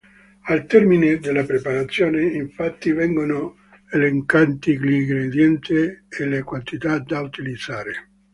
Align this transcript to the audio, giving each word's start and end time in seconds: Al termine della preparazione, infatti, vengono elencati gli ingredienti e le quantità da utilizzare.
Al 0.45 0.65
termine 0.65 1.19
della 1.19 1.43
preparazione, 1.43 2.23
infatti, 2.33 2.91
vengono 2.91 3.57
elencati 3.91 4.79
gli 4.79 4.93
ingredienti 4.95 5.75
e 5.75 6.25
le 6.25 6.41
quantità 6.41 6.97
da 6.97 7.19
utilizzare. 7.21 8.09